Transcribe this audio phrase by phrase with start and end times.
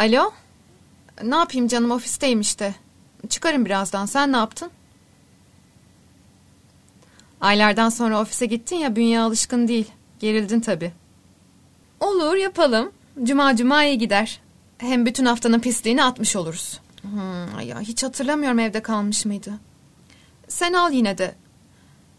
[0.00, 0.32] Alo?
[1.22, 2.74] Ne yapayım canım ofisteyim işte.
[3.28, 4.06] Çıkarım birazdan.
[4.06, 4.70] Sen ne yaptın?
[7.40, 9.90] Aylardan sonra ofise gittin ya bünye alışkın değil.
[10.18, 10.92] Gerildin tabii.
[12.00, 12.92] Olur yapalım.
[13.22, 14.40] Cuma cuma iyi gider.
[14.78, 16.80] Hem bütün haftanın pisliğini atmış oluruz.
[17.02, 19.52] Hmm, ya hiç hatırlamıyorum evde kalmış mıydı.
[20.48, 21.34] Sen al yine de.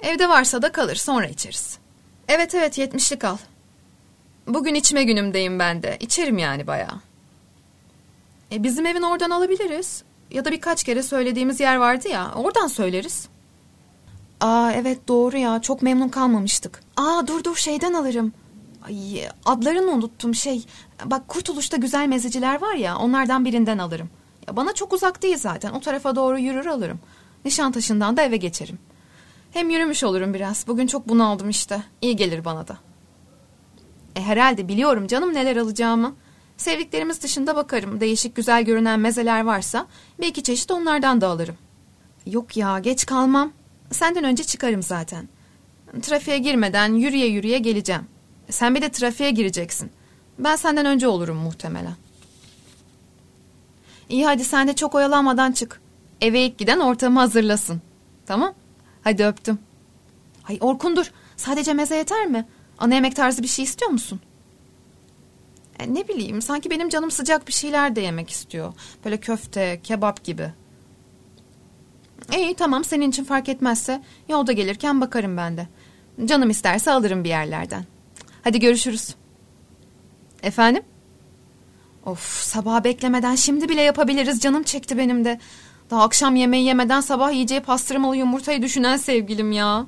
[0.01, 1.77] Evde varsa da kalır sonra içeriz.
[2.27, 3.37] Evet evet yetmişlik al.
[4.47, 5.97] Bugün içme günümdeyim ben de.
[5.99, 7.10] İçerim yani bayağı.
[8.51, 10.03] E, bizim evin oradan alabiliriz.
[10.31, 12.31] Ya da birkaç kere söylediğimiz yer vardı ya.
[12.35, 13.27] Oradan söyleriz.
[14.41, 15.61] Aa evet doğru ya.
[15.61, 16.83] Çok memnun kalmamıştık.
[16.97, 18.33] Aa dur dur şeyden alırım.
[18.87, 20.65] Ay adlarını unuttum şey.
[21.05, 22.97] Bak Kurtuluş'ta güzel mezeciler var ya.
[22.97, 24.09] Onlardan birinden alırım.
[24.47, 25.71] Ya bana çok uzak değil zaten.
[25.71, 26.99] O tarafa doğru yürür alırım.
[27.45, 28.79] Nişantaşı'ndan da eve geçerim.
[29.51, 30.67] Hem yürümüş olurum biraz.
[30.67, 31.83] Bugün çok bunaldım işte.
[32.01, 32.77] İyi gelir bana da.
[34.15, 36.15] E herhalde biliyorum canım neler alacağımı.
[36.61, 37.99] Sevdiklerimiz dışında bakarım.
[37.99, 39.87] Değişik güzel görünen mezeler varsa
[40.19, 41.55] bir iki çeşit onlardan da alırım.
[42.25, 43.51] Yok ya geç kalmam.
[43.91, 45.29] Senden önce çıkarım zaten.
[46.01, 48.01] Trafiğe girmeden yürüye yürüye geleceğim.
[48.49, 49.91] Sen bir de trafiğe gireceksin.
[50.39, 51.95] Ben senden önce olurum muhtemelen.
[54.09, 55.81] İyi hadi sen de çok oyalanmadan çık.
[56.21, 57.81] Eve ilk giden ortamı hazırlasın.
[58.25, 58.53] Tamam?
[59.03, 59.59] Hadi öptüm.
[60.49, 61.11] Ay Orkun dur.
[61.37, 62.47] Sadece meze yeter mi?
[62.77, 64.21] Ana yemek tarzı bir şey istiyor musun?
[65.81, 68.73] E, ne bileyim sanki benim canım sıcak bir şeyler de yemek istiyor.
[69.05, 70.51] Böyle köfte, kebap gibi.
[72.37, 75.67] İyi tamam senin için fark etmezse yolda gelirken bakarım ben de.
[76.25, 77.85] Canım isterse alırım bir yerlerden.
[78.43, 79.15] Hadi görüşürüz.
[80.43, 80.83] Efendim?
[82.05, 85.39] Of sabah beklemeden şimdi bile yapabiliriz canım çekti benim de.
[85.89, 89.85] Daha akşam yemeği yemeden sabah yiyeceği pastırmalı yumurtayı düşünen sevgilim ya.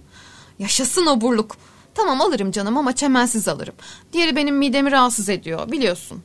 [0.60, 1.58] Yaşasın oburluk.
[1.96, 3.76] Tamam alırım canım ama çemensiz alırım.
[4.14, 6.24] Diğeri benim midemi rahatsız ediyor biliyorsun.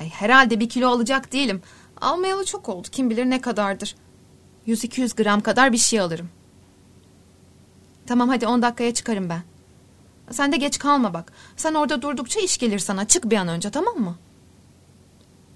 [0.00, 1.62] Ay, herhalde bir kilo alacak değilim.
[2.00, 3.96] Almayalı çok oldu kim bilir ne kadardır.
[4.66, 6.28] 100-200 gram kadar bir şey alırım.
[8.06, 9.42] Tamam hadi 10 dakikaya çıkarım ben.
[10.30, 11.32] Sen de geç kalma bak.
[11.56, 13.06] Sen orada durdukça iş gelir sana.
[13.08, 14.16] Çık bir an önce tamam mı?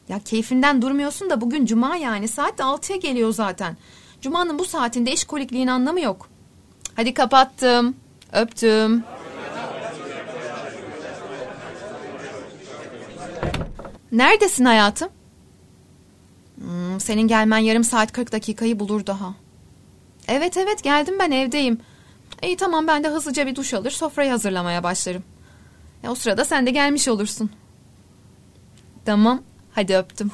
[0.08, 2.28] Ya keyfinden durmuyorsun da bugün cuma yani.
[2.28, 3.76] Saat de 6'ya geliyor zaten.
[4.20, 6.28] Cuma'nın bu saatinde iş kolikliğin anlamı yok.
[6.96, 7.94] Hadi kapattım.
[8.32, 9.04] Öptüm.
[14.12, 15.08] Neredesin hayatım?
[16.56, 19.34] Hmm, senin gelmen yarım saat 40 dakikayı bulur daha.
[20.28, 21.78] Evet evet geldim ben evdeyim.
[22.42, 25.22] İyi tamam ben de hızlıca bir duş alır sofrayı hazırlamaya başlarım.
[26.02, 27.50] Ya, o sırada sen de gelmiş olursun.
[29.04, 29.42] Tamam
[29.72, 30.30] hadi öptüm.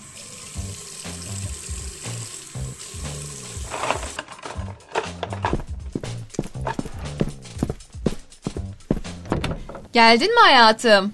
[9.99, 11.13] Geldin mi hayatım?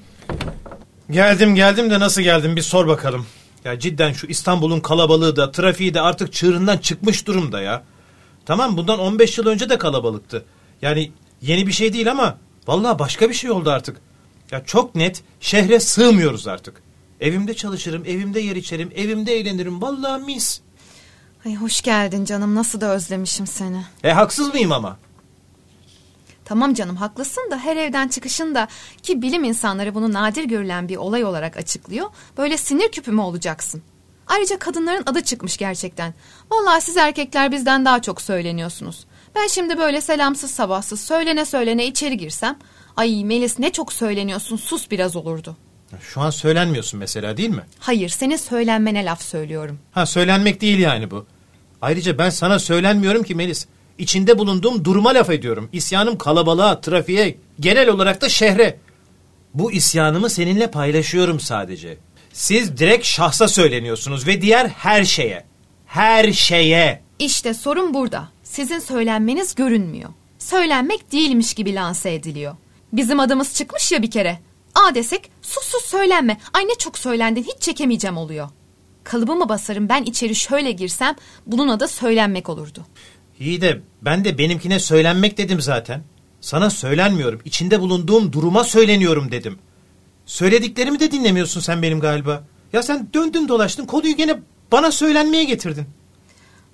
[1.11, 3.27] Geldim geldim de nasıl geldim bir sor bakalım.
[3.65, 7.83] Ya cidden şu İstanbul'un kalabalığı da trafiği de artık çığırından çıkmış durumda ya.
[8.47, 10.45] Tamam bundan 15 yıl önce de kalabalıktı.
[10.83, 11.13] Yani
[11.43, 13.97] yeni bir şey değil ama vallahi başka bir şey oldu artık.
[14.51, 16.83] Ya çok net şehre sığmıyoruz artık.
[17.21, 19.83] Evimde çalışırım, evimde yer içerim, evimde eğlenirim.
[19.83, 20.61] Vallahi mis.
[21.47, 22.55] Ay hoş geldin canım.
[22.55, 23.85] Nasıl da özlemişim seni.
[24.05, 24.97] E haksız mıyım ama?
[26.45, 28.69] Tamam canım haklısın da her evden çıkışında
[29.03, 32.07] ki bilim insanları bunu nadir görülen bir olay olarak açıklıyor.
[32.37, 33.83] Böyle sinir küpü mü olacaksın?
[34.27, 36.15] Ayrıca kadınların adı çıkmış gerçekten.
[36.51, 39.07] Vallahi siz erkekler bizden daha çok söyleniyorsunuz.
[39.35, 42.59] Ben şimdi böyle selamsız sabahsız söylene söylene içeri girsem...
[42.97, 45.57] Ay Melis ne çok söyleniyorsun sus biraz olurdu.
[46.01, 47.63] Şu an söylenmiyorsun mesela değil mi?
[47.79, 49.79] Hayır senin söylenmene laf söylüyorum.
[49.93, 51.27] Ha söylenmek değil yani bu.
[51.83, 53.67] Ayrıca ben sana söylenmiyorum ki Melis.
[53.99, 55.69] İçinde bulunduğum duruma laf ediyorum.
[55.73, 58.79] İsyanım kalabalığa, trafiğe, genel olarak da şehre.
[59.55, 61.99] Bu isyanımı seninle paylaşıyorum sadece.
[62.33, 65.45] Siz direkt şahsa söyleniyorsunuz ve diğer her şeye.
[65.87, 67.03] Her şeye.
[67.19, 68.29] İşte sorun burada.
[68.43, 70.11] Sizin söylenmeniz görünmüyor.
[70.39, 72.57] Söylenmek değilmiş gibi lanse ediliyor.
[72.93, 74.39] Bizim adımız çıkmış ya bir kere.
[74.75, 76.41] A desek sus sus söylenme.
[76.53, 78.49] Ay ne çok söylendin hiç çekemeyeceğim oluyor.
[79.05, 82.87] Kalıbımı basarım ben içeri şöyle girsem bunun adı söylenmek olurdu.
[83.41, 86.03] İyi de ben de benimkine söylenmek dedim zaten.
[86.41, 87.41] Sana söylenmiyorum.
[87.45, 89.59] İçinde bulunduğum duruma söyleniyorum dedim.
[90.27, 92.45] Söylediklerimi de dinlemiyorsun sen benim galiba.
[92.73, 94.41] Ya sen döndün dolaştın konuyu gene
[94.73, 95.87] bana söylenmeye getirdin.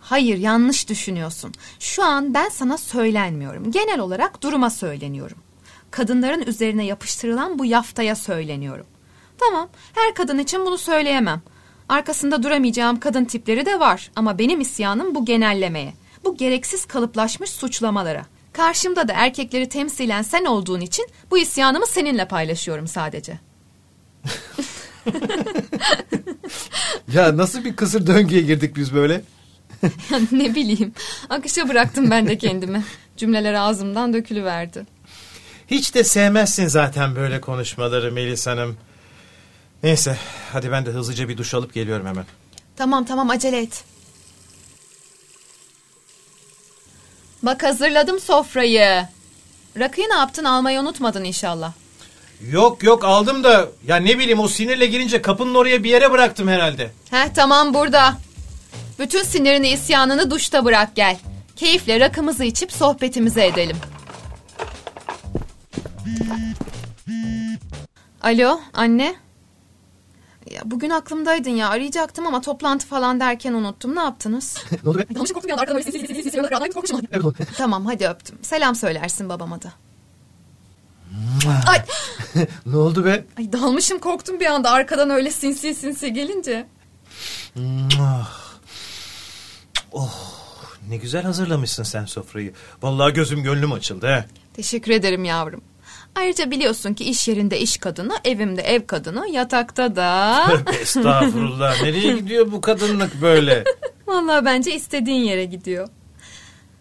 [0.01, 1.53] Hayır yanlış düşünüyorsun.
[1.81, 3.71] Şu an ben sana söylenmiyorum.
[3.71, 5.39] Genel olarak duruma söyleniyorum.
[5.91, 8.87] Kadınların üzerine yapıştırılan bu yaftaya söyleniyorum.
[9.39, 11.43] Tamam her kadın için bunu söyleyemem.
[11.89, 15.95] Arkasında duramayacağım kadın tipleri de var ama benim isyanım bu genellemeye.
[16.25, 18.27] Bu gereksiz kalıplaşmış suçlamalara.
[18.53, 23.39] Karşımda da erkekleri temsilen sen olduğun için bu isyanımı seninle paylaşıyorum sadece.
[27.15, 29.23] Ya nasıl bir kısır döngüye girdik biz böyle?
[30.33, 30.93] ne bileyim.
[31.31, 32.85] Akışa bıraktım ben de kendimi.
[33.17, 34.87] Cümleler ağzımdan dökülüverdi.
[35.67, 38.77] Hiç de sevmezsin zaten böyle konuşmaları Melis Hanım.
[39.83, 40.17] Neyse
[40.53, 42.25] hadi ben de hızlıca bir duş alıp geliyorum hemen.
[42.77, 43.85] Tamam tamam acele et.
[47.43, 49.07] Bak hazırladım sofrayı.
[49.79, 51.73] Rakıyı ne yaptın almayı unutmadın inşallah.
[52.51, 56.49] Yok yok aldım da ya ne bileyim o sinirle girince kapının oraya bir yere bıraktım
[56.49, 56.91] herhalde.
[57.11, 58.15] Heh tamam burada.
[58.99, 61.17] Bütün sinirini isyanını duşta bırak gel.
[61.57, 63.77] Keyifle rakımızı içip sohbetimizi edelim.
[68.23, 69.15] Alo anne.
[70.47, 73.97] Ya bugün aklımdaydın ya arayacaktım ama toplantı falan derken unuttum.
[73.97, 74.65] Ne yaptınız?
[74.85, 75.07] ne oldu be?
[75.15, 77.01] Yanlış korktum bir anda arkadan böyle sinsi sinsi sinsi sinsi korkmuşum.
[77.13, 77.37] Evet oldu.
[77.57, 78.39] Tamam hadi öptüm.
[78.43, 79.73] Selam söylersin babama da.
[81.67, 81.83] Ay,
[82.67, 83.25] ne oldu be?
[83.39, 86.67] ay dalmışım korktum bir anda arkadan öyle sinsi sinsi gelince.
[89.93, 90.41] Oh
[90.89, 92.53] ne güzel hazırlamışsın sen sofrayı.
[92.83, 94.25] Vallahi gözüm gönlüm açıldı he.
[94.55, 95.63] Teşekkür ederim yavrum.
[96.15, 100.43] Ayrıca biliyorsun ki iş yerinde iş kadını, evimde ev kadını, yatakta da...
[100.81, 103.65] Estağfurullah nereye gidiyor bu kadınlık böyle?
[104.07, 105.89] Vallahi bence istediğin yere gidiyor.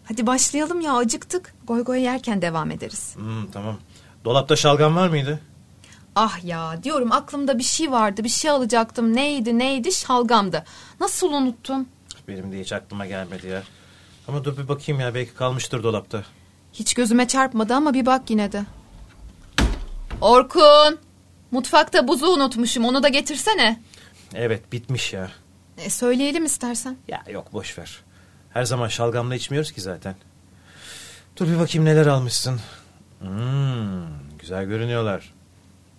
[0.05, 1.53] Hadi başlayalım ya acıktık.
[1.67, 3.15] Goy goy yerken devam ederiz.
[3.15, 3.77] Hmm, tamam.
[4.25, 5.39] Dolapta şalgam var mıydı?
[6.15, 9.15] Ah ya diyorum aklımda bir şey vardı bir şey alacaktım.
[9.15, 10.65] Neydi neydi şalgamdı.
[10.99, 11.87] Nasıl unuttum?
[12.27, 13.63] Benim de hiç aklıma gelmedi ya.
[14.27, 16.23] Ama dur bir bakayım ya belki kalmıştır dolapta.
[16.73, 18.65] Hiç gözüme çarpmadı ama bir bak yine de.
[20.21, 20.99] Orkun!
[21.51, 23.81] Mutfakta buzu unutmuşum onu da getirsene.
[24.35, 25.31] Evet bitmiş ya.
[25.77, 26.97] E, söyleyelim istersen.
[27.07, 28.01] Ya yok boş ver.
[28.53, 30.15] Her zaman şalgamla içmiyoruz ki zaten.
[31.37, 32.59] Dur bir bakayım neler almışsın.
[33.19, 34.07] Hmm,
[34.39, 35.33] güzel görünüyorlar.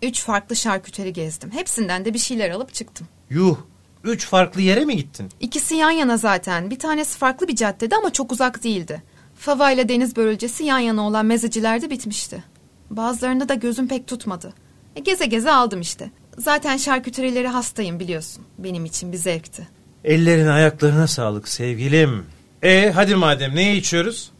[0.02, 1.50] Üç farklı şarküteri gezdim.
[1.50, 3.08] Hepsinden de bir şeyler alıp çıktım.
[3.30, 3.56] Yuh,
[4.04, 5.28] üç farklı yere mi gittin?
[5.40, 6.70] İkisi yan yana zaten.
[6.70, 9.02] Bir tanesi farklı bir caddede ama çok uzak değildi.
[9.36, 12.44] Fava ile deniz börülcesi yan yana olan mezecilerde bitmişti.
[12.90, 14.54] Bazılarında da gözüm pek tutmadı.
[14.96, 16.10] E, geze geze aldım işte.
[16.38, 18.44] Zaten şarküterileri hastayım biliyorsun.
[18.58, 19.68] Benim için bir zevkti.
[20.04, 22.26] Ellerine ayaklarına sağlık sevgilim.
[22.62, 24.30] E hadi madem ne içiyoruz?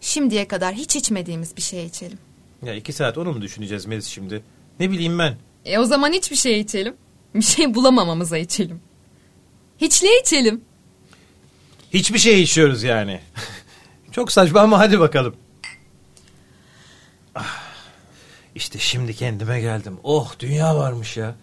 [0.00, 2.18] Şimdiye kadar hiç içmediğimiz bir şey içelim.
[2.62, 4.42] Ya iki saat onu mu düşüneceğiz Melis şimdi?
[4.80, 5.34] Ne bileyim ben.
[5.64, 6.94] E o zaman hiçbir şey içelim.
[7.34, 8.80] Bir şey bulamamamıza içelim.
[9.80, 10.60] Hiçliğe içelim.
[11.94, 13.20] Hiçbir şey içiyoruz yani.
[14.12, 15.36] Çok saçma ama hadi bakalım.
[17.34, 17.62] Ah,
[18.60, 19.98] işte şimdi kendime geldim.
[20.02, 21.34] Oh dünya varmış ya.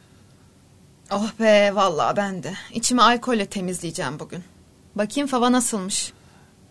[1.11, 2.53] Oh be vallahi ben de.
[2.73, 4.43] İçimi alkolle temizleyeceğim bugün.
[4.95, 6.13] Bakayım fava nasılmış.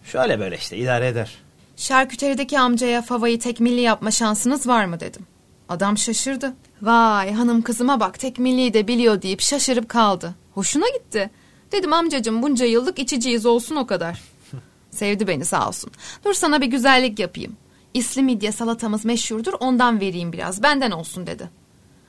[0.05, 1.35] Şöyle böyle işte idare eder.
[1.77, 5.27] Şarküterideki amcaya favayı tekmilli yapma şansınız var mı dedim.
[5.69, 6.55] Adam şaşırdı.
[6.83, 10.35] Vay hanım kızıma bak tekmilliyi de biliyor deyip şaşırıp kaldı.
[10.55, 11.31] Hoşuna gitti.
[11.73, 14.23] Dedim amcacım bunca yıllık içiciyiz olsun o kadar.
[14.91, 15.91] Sevdi beni sağ olsun.
[16.25, 17.57] Dur sana bir güzellik yapayım.
[17.97, 21.51] İsli midye salatamız meşhurdur ondan vereyim biraz benden olsun dedi.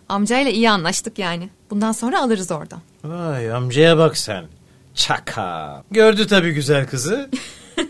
[0.10, 1.50] Amcayla iyi anlaştık yani.
[1.70, 2.80] Bundan sonra alırız oradan.
[3.04, 4.46] Vay amcaya bak sen.
[4.96, 5.84] Çaka.
[5.92, 7.30] Gördü tabii güzel kızı.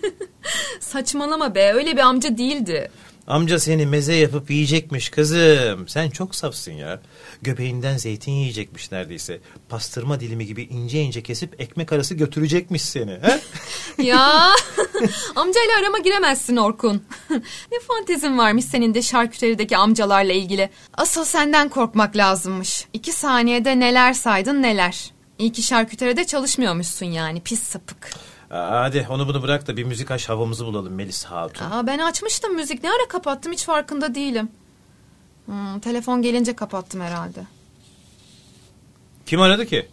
[0.80, 2.92] Saçmalama be öyle bir amca değildi.
[3.28, 5.88] Amca seni meze yapıp yiyecekmiş kızım.
[5.88, 7.02] Sen çok safsın ya.
[7.42, 9.40] Göbeğinden zeytin yiyecekmiş neredeyse.
[9.70, 13.20] Pastırma dilimi gibi ince ince kesip ekmek arası götürecekmiş seni.
[13.98, 14.50] Ya
[15.36, 17.04] amcayla arama giremezsin Orkun.
[17.72, 20.70] ne fantezin varmış senin de şarküterideki amcalarla ilgili.
[20.94, 22.88] Asıl senden korkmak lazımmış.
[22.94, 25.12] İki saniyede neler saydın neler.
[25.40, 28.10] İyi ki şarküteride çalışmıyormuşsun yani pis sapık.
[28.50, 31.66] Hadi onu bunu bırak da bir müzik aç havamızı bulalım Melis Hatun.
[31.66, 34.50] Aa, ben açmıştım müzik ne ara kapattım hiç farkında değilim.
[35.46, 37.40] Hmm, telefon gelince kapattım herhalde.
[39.26, 39.88] Kim aradı ki?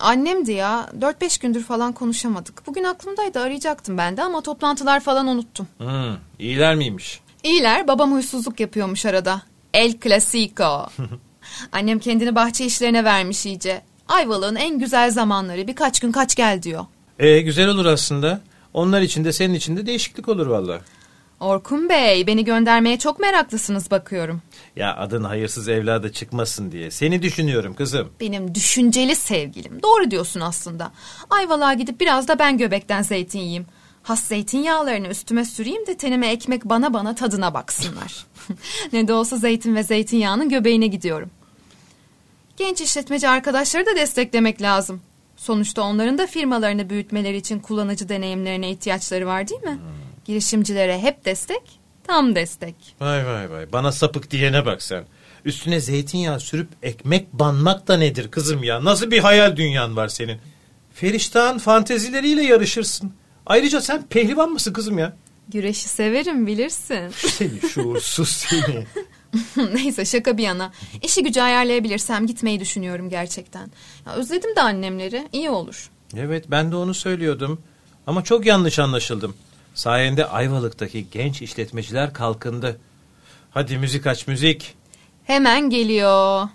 [0.00, 0.90] Annemdi ya.
[1.00, 2.66] 4-5 gündür falan konuşamadık.
[2.66, 5.68] Bugün aklımdaydı arayacaktım ben de ama toplantılar falan unuttum.
[5.78, 7.20] Hmm, iyiler miymiş?
[7.42, 9.42] İyiler babam huysuzluk yapıyormuş arada.
[9.74, 10.86] El Clasico.
[11.72, 13.82] Annem kendini bahçe işlerine vermiş iyice.
[14.08, 16.84] Ayvalık'ın en güzel zamanları birkaç gün kaç gel diyor.
[17.18, 18.40] E güzel olur aslında.
[18.74, 20.80] Onlar için de senin için de değişiklik olur valla.
[21.40, 24.42] Orkun Bey beni göndermeye çok meraklısınız bakıyorum.
[24.76, 26.90] Ya adın hayırsız evlada çıkmasın diye.
[26.90, 28.08] Seni düşünüyorum kızım.
[28.20, 29.82] Benim düşünceli sevgilim.
[29.82, 30.92] Doğru diyorsun aslında.
[31.30, 33.66] Ayvalık'a gidip biraz da ben göbekten zeytin yiyeyim.
[34.02, 38.26] Has zeytinyağlarını üstüme süreyim de tenime ekmek bana bana tadına baksınlar.
[38.92, 41.30] ne de olsa zeytin ve zeytinyağının göbeğine gidiyorum.
[42.56, 45.00] Genç işletmeci arkadaşları da desteklemek lazım.
[45.36, 49.78] Sonuçta onların da firmalarını büyütmeleri için kullanıcı deneyimlerine ihtiyaçları var değil mi?
[50.24, 51.62] Girişimcilere hep destek,
[52.06, 52.74] tam destek.
[53.00, 53.72] Vay vay vay.
[53.72, 55.04] Bana sapık diyene bak sen.
[55.44, 58.84] Üstüne zeytinyağı sürüp ekmek banmak da nedir kızım ya?
[58.84, 60.38] Nasıl bir hayal dünyan var senin?
[60.94, 63.12] Feriştah'ın fantezileriyle yarışırsın.
[63.46, 65.16] Ayrıca sen pehlivan mısın kızım ya?
[65.48, 67.08] Güreşi severim bilirsin.
[67.16, 68.86] Seni şuursuz seni.
[69.74, 70.72] Neyse şaka bir yana.
[71.02, 73.70] İşi gücü ayarlayabilirsem gitmeyi düşünüyorum gerçekten.
[74.06, 75.28] Ya özledim de annemleri.
[75.32, 75.90] İyi olur.
[76.16, 77.60] Evet ben de onu söylüyordum.
[78.06, 79.34] Ama çok yanlış anlaşıldım.
[79.74, 82.80] Sayende Ayvalık'taki genç işletmeciler kalkındı.
[83.50, 84.74] Hadi müzik aç müzik.
[85.24, 86.48] Hemen geliyor.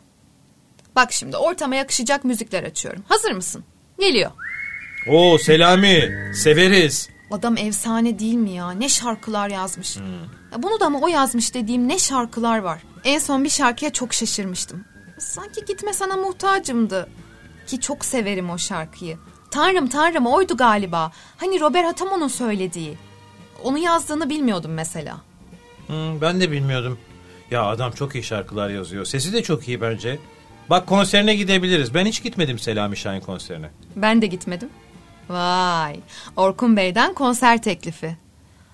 [0.95, 3.03] Bak şimdi ortama yakışacak müzikler açıyorum.
[3.07, 3.63] Hazır mısın?
[3.99, 4.31] Geliyor.
[5.07, 7.09] Oo Selami severiz.
[7.31, 8.71] Adam efsane değil mi ya?
[8.71, 9.97] Ne şarkılar yazmış.
[10.51, 12.81] Ya bunu da mı o yazmış dediğim ne şarkılar var.
[13.03, 14.85] En son bir şarkıya çok şaşırmıştım.
[15.19, 17.09] Sanki gitme sana muhtacımdı.
[17.67, 19.17] Ki çok severim o şarkıyı.
[19.51, 21.11] Tanrım tanrım oydu galiba.
[21.37, 22.97] Hani Robert Hatamo'nun söylediği.
[23.63, 25.17] Onu yazdığını bilmiyordum mesela.
[25.87, 26.99] Hmm, ben de bilmiyordum.
[27.51, 29.05] Ya adam çok iyi şarkılar yazıyor.
[29.05, 30.19] Sesi de çok iyi bence.
[30.69, 31.93] Bak konserine gidebiliriz.
[31.93, 33.69] Ben hiç gitmedim Selami Şahin konserine.
[33.95, 34.69] Ben de gitmedim.
[35.31, 35.99] Vay,
[36.35, 38.17] Orkun Bey'den konser teklifi.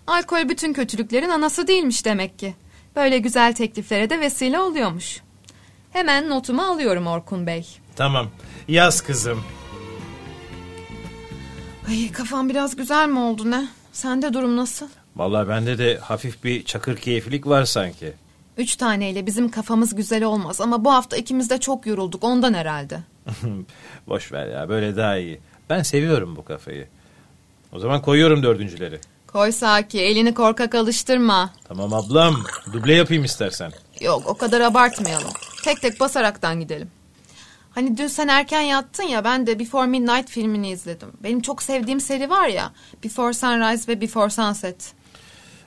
[0.07, 2.55] Alkol bütün kötülüklerin anası değilmiş demek ki.
[2.95, 5.21] Böyle güzel tekliflere de vesile oluyormuş.
[5.91, 7.67] Hemen notumu alıyorum Orkun Bey.
[7.95, 8.27] Tamam
[8.67, 9.43] yaz kızım.
[11.89, 13.67] Ay kafam biraz güzel mi oldu ne?
[13.91, 14.87] Sende durum nasıl?
[15.15, 18.13] Vallahi bende de hafif bir çakır keyiflik var sanki.
[18.57, 22.99] Üç taneyle bizim kafamız güzel olmaz ama bu hafta ikimiz de çok yorulduk ondan herhalde.
[24.07, 25.39] Boş ver ya böyle daha iyi.
[25.69, 26.87] Ben seviyorum bu kafayı.
[27.73, 28.99] O zaman koyuyorum dördüncüleri.
[29.27, 31.53] Koy Saki elini korkak alıştırma.
[31.67, 32.43] Tamam ablam
[32.73, 33.71] duble yapayım istersen.
[34.01, 35.31] Yok o kadar abartmayalım.
[35.63, 36.91] Tek tek basaraktan gidelim.
[37.71, 41.09] Hani dün sen erken yattın ya ben de Before Midnight filmini izledim.
[41.23, 42.71] Benim çok sevdiğim seri var ya
[43.03, 44.93] Before Sunrise ve Before Sunset.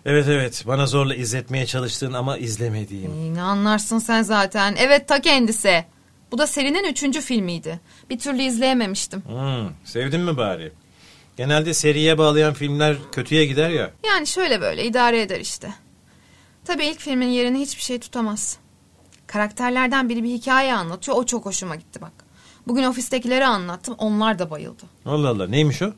[0.07, 3.35] Evet evet bana zorla izletmeye çalıştığın ama izlemediğim.
[3.35, 4.75] Ne anlarsın sen zaten.
[4.78, 5.85] Evet ta kendisi.
[6.32, 7.80] Bu da serinin üçüncü filmiydi.
[8.10, 9.22] Bir türlü izleyememiştim.
[9.26, 10.72] Hmm, sevdin mi bari?
[11.37, 13.90] Genelde seriye bağlayan filmler kötüye gider ya.
[14.06, 15.75] Yani şöyle böyle idare eder işte.
[16.64, 18.58] Tabii ilk filmin yerini hiçbir şey tutamaz.
[19.26, 21.16] Karakterlerden biri bir hikaye anlatıyor.
[21.16, 22.12] O çok hoşuma gitti bak.
[22.66, 23.94] Bugün ofistekilere anlattım.
[23.99, 24.82] Onlar da bayıldı.
[25.06, 25.92] Allah Allah neymiş o?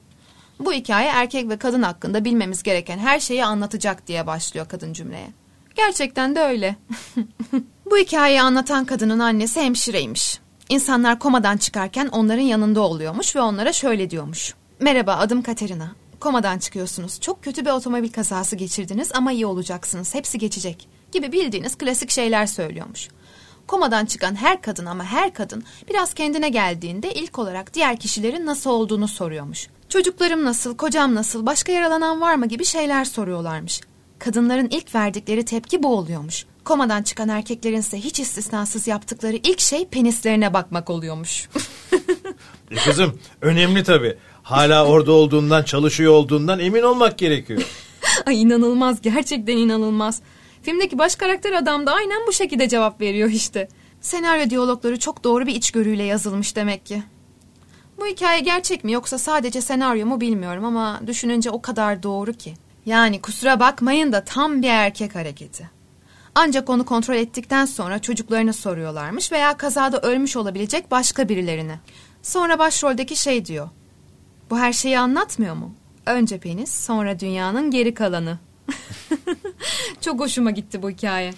[0.61, 5.29] Bu hikaye erkek ve kadın hakkında bilmemiz gereken her şeyi anlatacak diye başlıyor kadın cümleye.
[5.75, 6.77] Gerçekten de öyle.
[7.91, 10.39] Bu hikayeyi anlatan kadının annesi hemşireymiş.
[10.69, 14.55] İnsanlar komadan çıkarken onların yanında oluyormuş ve onlara şöyle diyormuş.
[14.81, 15.93] Merhaba adım Katerina.
[16.21, 17.21] Komadan çıkıyorsunuz.
[17.21, 20.15] Çok kötü bir otomobil kazası geçirdiniz ama iyi olacaksınız.
[20.15, 20.89] Hepsi geçecek.
[21.13, 23.09] Gibi bildiğiniz klasik şeyler söylüyormuş.
[23.67, 28.71] Komadan çıkan her kadın ama her kadın biraz kendine geldiğinde ilk olarak diğer kişilerin nasıl
[28.71, 29.69] olduğunu soruyormuş.
[29.89, 33.81] Çocuklarım nasıl, kocam nasıl, başka yaralanan var mı gibi şeyler soruyorlarmış.
[34.19, 36.47] Kadınların ilk verdikleri tepki bu oluyormuş.
[36.65, 41.49] Komadan çıkan erkeklerin ise hiç istisnasız yaptıkları ilk şey penislerine bakmak oluyormuş.
[42.71, 44.17] E kızım önemli tabii.
[44.43, 47.63] Hala orada olduğundan çalışıyor olduğundan emin olmak gerekiyor.
[48.27, 50.23] Ay inanılmaz, gerçekten inanılmaz.
[50.63, 53.69] Filmdeki baş karakter adam da aynen bu şekilde cevap veriyor işte.
[54.01, 57.03] Senaryo diyalogları çok doğru bir içgörüyle yazılmış demek ki.
[58.01, 62.55] Bu hikaye gerçek mi yoksa sadece senaryo mu bilmiyorum ama düşününce o kadar doğru ki.
[62.87, 65.71] Yani kusura bakmayın da tam bir erkek hareketi.
[66.35, 71.79] Ancak onu kontrol ettikten sonra çocuklarını soruyorlarmış veya kazada ölmüş olabilecek başka birilerini.
[72.23, 73.69] Sonra başroldeki şey diyor.
[74.51, 75.75] Bu her şeyi anlatmıyor mu?
[76.07, 78.39] Önce penis, sonra dünyanın geri kalanı.
[80.01, 81.35] Çok hoşuma gitti bu hikaye.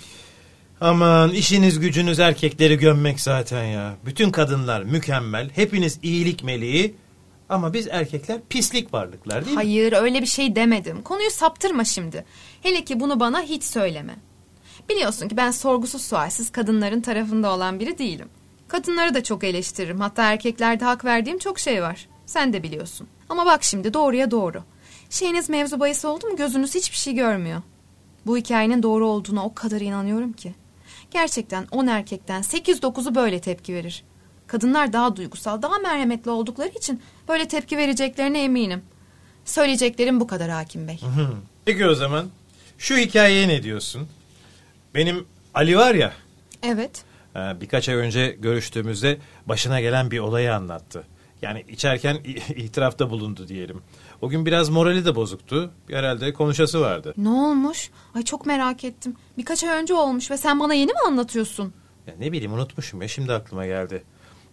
[0.80, 3.96] Aman işiniz gücünüz erkekleri gömmek zaten ya.
[4.06, 6.94] Bütün kadınlar mükemmel, hepiniz iyilik meleği
[7.48, 9.62] ama biz erkekler pislik varlıklar değil mi?
[9.62, 11.02] Hayır öyle bir şey demedim.
[11.02, 12.24] Konuyu saptırma şimdi.
[12.62, 14.14] Hele ki bunu bana hiç söyleme.
[14.88, 18.29] Biliyorsun ki ben sorgusuz sualsiz kadınların tarafında olan biri değilim.
[18.69, 20.00] Kadınları da çok eleştiririm.
[20.00, 22.09] Hatta erkeklerde hak verdiğim çok şey var.
[22.26, 23.09] Sen de biliyorsun.
[23.29, 24.62] Ama bak şimdi doğruya doğru.
[25.11, 27.62] Şeyiniz mevzu bahis oldu mu gözünüz hiçbir şey görmüyor.
[28.26, 30.55] Bu hikayenin doğru olduğuna o kadar inanıyorum ki.
[31.11, 34.05] Gerçekten 10 erkekten 8-9'u böyle tepki verir.
[34.47, 38.83] Kadınlar daha duygusal, daha merhametli oldukları için böyle tepki vereceklerine eminim.
[39.45, 41.00] Söyleyeceklerim bu kadar Hakim Bey.
[41.64, 42.26] Peki o zaman
[42.79, 44.09] şu hikayeye ne diyorsun?
[44.94, 46.12] Benim Ali var ya
[46.62, 47.04] Evet.
[47.36, 51.04] e, birkaç ay önce görüştüğümüzde başına gelen bir olayı anlattı.
[51.42, 52.14] Yani içerken
[52.56, 53.82] itirafta bulundu diyelim.
[54.22, 55.70] O gün biraz morali de bozuktu.
[55.90, 57.14] Herhalde konuşası vardı.
[57.16, 57.90] Ne olmuş?
[58.14, 59.16] Ay çok merak ettim.
[59.38, 61.72] Birkaç ay önce olmuş ve sen bana yeni mi anlatıyorsun?
[62.06, 64.04] Ya ne bileyim unutmuşum ya şimdi aklıma geldi.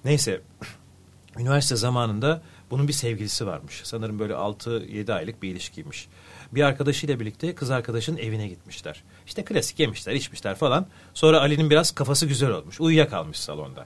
[0.06, 0.42] Neyse
[1.40, 3.82] üniversite zamanında bunun bir sevgilisi varmış.
[3.84, 6.08] Sanırım böyle 6-7 aylık bir ilişkiymiş.
[6.52, 9.04] Bir arkadaşıyla birlikte kız arkadaşın evine gitmişler.
[9.26, 10.88] İşte klasik yemişler içmişler falan.
[11.14, 12.82] Sonra Ali'nin biraz kafası güzel olmuş.
[12.82, 13.86] Uyuyakalmış salonda.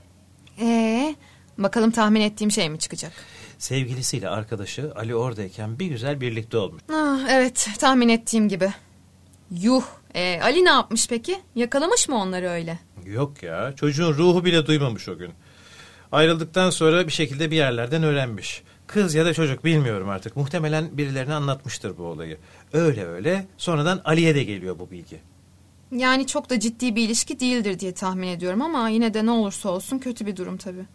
[0.59, 1.15] Ee,
[1.57, 3.11] bakalım tahmin ettiğim şey mi çıkacak?
[3.57, 6.81] sevgilisiyle arkadaşı Ali oradayken bir güzel birlikte olmuş.
[6.93, 8.73] Ah, evet tahmin ettiğim gibi.
[9.51, 9.83] Yuh.
[10.13, 11.39] E, Ali ne yapmış peki?
[11.55, 12.79] Yakalamış mı onları öyle?
[13.05, 15.31] Yok ya çocuğun ruhu bile duymamış o gün.
[16.11, 18.63] Ayrıldıktan sonra bir şekilde bir yerlerden öğrenmiş.
[18.87, 20.35] Kız ya da çocuk bilmiyorum artık.
[20.35, 22.37] Muhtemelen birilerine anlatmıştır bu olayı.
[22.73, 25.19] Öyle öyle sonradan Ali'ye de geliyor bu bilgi.
[25.91, 29.69] Yani çok da ciddi bir ilişki değildir diye tahmin ediyorum ama yine de ne olursa
[29.69, 30.85] olsun kötü bir durum tabii.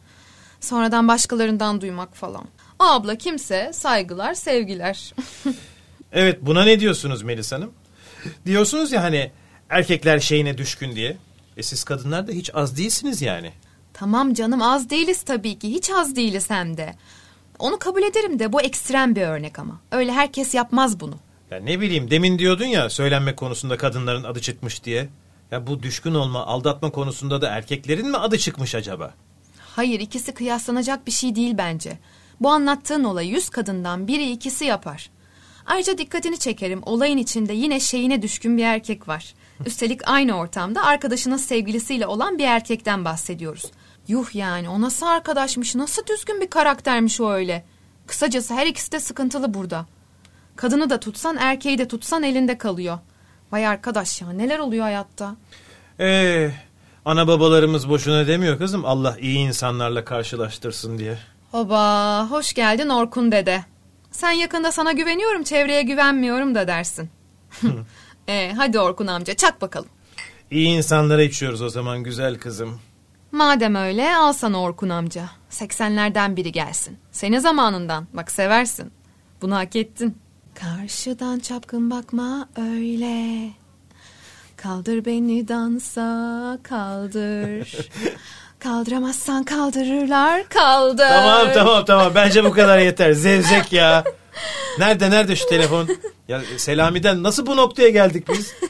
[0.61, 2.44] Sonradan başkalarından duymak falan.
[2.78, 5.14] O abla kimse saygılar, sevgiler.
[6.12, 7.73] Evet buna ne diyorsunuz Melis Hanım?
[8.47, 9.30] Diyorsunuz ya hani
[9.68, 11.16] erkekler şeyine düşkün diye.
[11.56, 13.52] E siz kadınlar da hiç az değilsiniz yani.
[13.92, 15.70] tamam canım az değiliz tabii ki.
[15.70, 16.94] Hiç az değiliz hem de.
[17.60, 19.80] Onu kabul ederim de bu ekstrem bir örnek ama.
[19.92, 21.14] Öyle herkes yapmaz bunu.
[21.50, 25.08] Ya ne bileyim demin diyordun ya söylenme konusunda kadınların adı çıkmış diye.
[25.50, 29.14] Ya bu düşkün olma, aldatma konusunda da erkeklerin mi adı çıkmış acaba?
[29.76, 31.98] Hayır ikisi kıyaslanacak bir şey değil bence.
[32.40, 35.10] Bu anlattığın olayı yüz kadından biri ikisi yapar.
[35.66, 39.34] Ayrıca dikkatini çekerim olayın içinde yine şeyine düşkün bir erkek var.
[39.66, 43.64] Üstelik aynı ortamda arkadaşının sevgilisiyle olan bir erkekten bahsediyoruz.
[44.10, 47.64] Yuh yani o nasıl arkadaşmış nasıl düzgün bir karaktermiş o öyle.
[48.06, 49.86] Kısacası her ikisi de sıkıntılı burada.
[50.56, 52.98] Kadını da tutsan erkeği de tutsan elinde kalıyor.
[53.52, 55.36] Vay arkadaş ya neler oluyor hayatta.
[56.00, 56.50] Ee,
[57.04, 58.84] ana babalarımız boşuna demiyor kızım.
[58.84, 61.18] Allah iyi insanlarla karşılaştırsın diye.
[61.50, 63.64] Hoba, hoş geldin Orkun dede.
[64.10, 67.10] Sen yakında sana güveniyorum, çevreye güvenmiyorum da dersin.
[68.28, 69.88] e, hadi Orkun amca, çak bakalım.
[70.50, 72.80] İyi insanlara içiyoruz o zaman güzel kızım.
[73.32, 75.25] Madem öyle, al sana Orkun amca.
[75.50, 76.99] 80'lerden biri gelsin.
[77.12, 78.92] Senin zamanından, bak seversin.
[79.42, 80.18] Bunu hak ettin.
[80.54, 83.50] Karşıdan çapkın bakma öyle.
[84.56, 87.76] Kaldır beni dansa, kaldır.
[88.58, 91.08] Kaldıramazsan kaldırırlar, kaldır.
[91.08, 93.12] Tamam tamam tamam bence bu kadar yeter.
[93.12, 94.04] Zevzek ya.
[94.78, 95.88] Nerede nerede şu telefon?
[96.28, 98.54] Ya Selami'den nasıl bu noktaya geldik biz?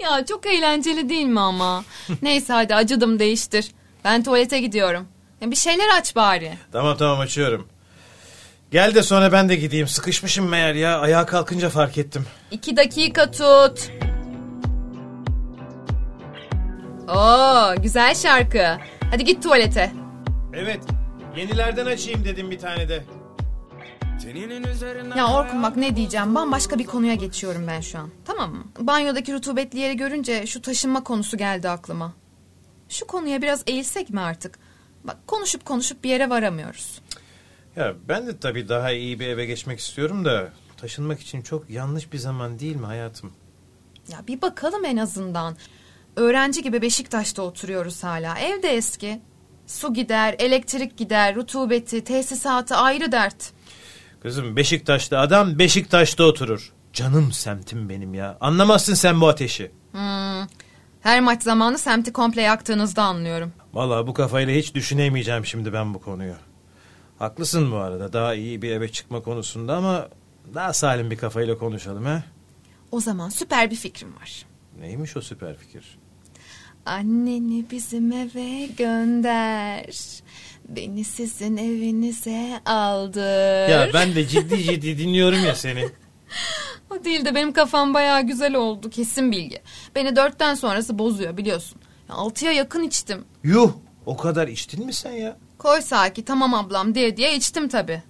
[0.00, 1.84] Ya çok eğlenceli değil mi ama?
[2.22, 3.70] Neyse hadi acıdım değiştir.
[4.04, 5.08] Ben tuvalete gidiyorum.
[5.40, 6.52] Ya bir şeyler aç bari.
[6.72, 7.68] Tamam tamam açıyorum.
[8.70, 9.88] Gel de sonra ben de gideyim.
[9.88, 10.98] Sıkışmışım meğer ya.
[11.00, 12.26] Ayağa kalkınca fark ettim.
[12.50, 13.90] İki dakika tut.
[17.08, 18.66] Oo güzel şarkı.
[19.10, 19.92] Hadi git tuvalete.
[20.54, 20.80] Evet.
[21.36, 23.04] Yenilerden açayım dedim bir tane de.
[25.16, 28.08] Ya Orkun bak ne diyeceğim bambaşka bir konuya geçiyorum ben şu an.
[28.24, 28.64] Tamam mı?
[28.78, 32.12] Banyodaki rutubetli yeri görünce şu taşınma konusu geldi aklıma.
[32.90, 34.58] Şu konuya biraz eğilsek mi artık?
[35.04, 37.00] Bak konuşup konuşup bir yere varamıyoruz.
[37.76, 42.12] Ya ben de tabii daha iyi bir eve geçmek istiyorum da taşınmak için çok yanlış
[42.12, 43.32] bir zaman değil mi hayatım?
[44.12, 45.56] Ya bir bakalım en azından.
[46.16, 48.38] Öğrenci gibi Beşiktaş'ta oturuyoruz hala.
[48.38, 49.20] Ev de eski.
[49.66, 53.52] Su gider, elektrik gider, rutubeti, tesisatı ayrı dert.
[54.22, 56.72] Kızım Beşiktaş'ta adam Beşiktaş'ta oturur.
[56.92, 58.38] Canım semtim benim ya.
[58.40, 59.70] Anlamazsın sen bu ateşi.
[59.92, 60.46] Hmm.
[61.02, 63.52] Her maç zamanı semti komple yaktığınızda anlıyorum.
[63.72, 66.34] Vallahi bu kafayla hiç düşünemeyeceğim şimdi ben bu konuyu.
[67.18, 70.08] Haklısın bu arada daha iyi bir eve çıkma konusunda ama
[70.54, 72.22] daha salim bir kafayla konuşalım ha.
[72.92, 74.46] O zaman süper bir fikrim var.
[74.80, 75.98] Neymiş o süper fikir?
[76.86, 79.86] Anneni bizim eve gönder.
[80.68, 83.68] Beni sizin evinize aldır.
[83.68, 85.88] Ya ben de ciddi ciddi dinliyorum ya seni.
[86.90, 89.62] O değil de benim kafam bayağı güzel oldu kesin bilgi.
[89.94, 91.80] Beni dörtten sonrası bozuyor biliyorsun.
[92.08, 93.24] Ya, Altıya yakın içtim.
[93.44, 93.72] Yuh
[94.06, 95.36] o kadar içtin mi sen ya?
[95.58, 98.02] Koy Saki tamam ablam diye diye içtim tabi.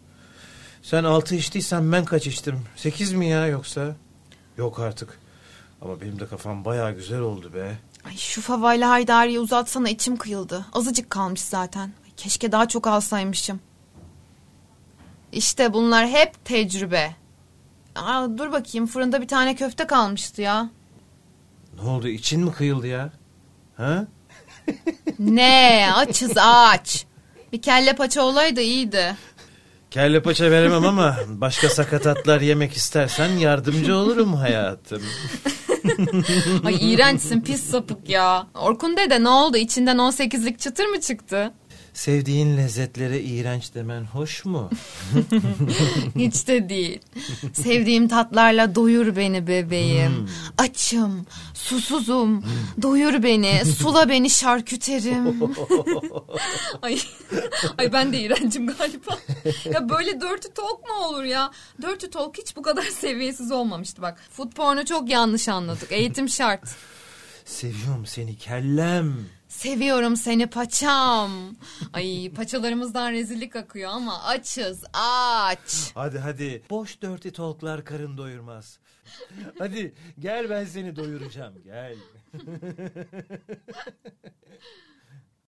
[0.83, 2.63] Sen altı içtiysen ben kaç içtim?
[2.77, 3.97] Sekiz mi ya yoksa?
[4.57, 5.19] Yok artık.
[5.83, 7.79] Ama benim de kafam baya güzel oldu be.
[8.07, 10.67] Ay şu favayla Haydari'yi uzatsana içim kıyıldı.
[10.73, 11.81] Azıcık kalmış zaten.
[12.05, 13.61] Ay, keşke daha çok alsaymışım.
[15.33, 17.17] İşte bunlar hep tecrübe.
[18.01, 20.71] Aa, dur bakayım fırında bir tane köfte kalmıştı ya.
[21.83, 23.11] Ne oldu için mi kıyıldı ya?
[23.77, 24.07] Ha?
[25.19, 27.05] Ne açız aç.
[27.53, 29.17] Bir kelle paça olaydı iyiydi.
[29.91, 35.03] Kelle paça veremem ama başka sakatatlar yemek istersen yardımcı olurum hayatım.
[36.65, 38.47] Ay iğrençsin pis sapık ya.
[38.55, 41.53] Orkun dede ne oldu içinden 18'lik çıtır mı çıktı?
[42.01, 44.71] Sevdiğin lezzetlere iğrenç demen hoş mu?
[46.17, 47.01] Hiç de değil.
[47.53, 50.29] Sevdiğim tatlarla doyur beni bebeğim.
[50.59, 52.45] Açım, susuzum.
[52.83, 55.41] Doyur beni, sula beni şarküterim.
[56.83, 57.01] ay,
[57.79, 59.19] ay ben de iğrencim galiba.
[59.65, 61.51] Ya böyle dirty talk mu olur ya?
[61.83, 64.19] Dirty talk hiç bu kadar seviyesiz olmamıştı bak.
[64.31, 65.93] Food pornu çok yanlış anladık.
[65.93, 66.77] Eğitim şart.
[67.45, 69.40] Seviyorum seni kellem.
[69.61, 71.57] Seviyorum seni paçam.
[71.93, 75.91] Ay paçalarımızdan rezillik akıyor ama açız aç.
[75.95, 76.63] Hadi hadi.
[76.71, 78.79] Boş dörtü talklar karın doyurmaz.
[79.59, 81.97] hadi gel ben seni doyuracağım gel.